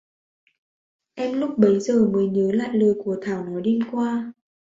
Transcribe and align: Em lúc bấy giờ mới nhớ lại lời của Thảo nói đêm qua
Em 1.15 1.39
lúc 1.39 1.57
bấy 1.57 1.79
giờ 1.79 2.05
mới 2.05 2.27
nhớ 2.29 2.51
lại 2.51 2.69
lời 2.73 2.93
của 3.03 3.17
Thảo 3.21 3.45
nói 3.45 3.61
đêm 3.61 3.79
qua 3.91 4.33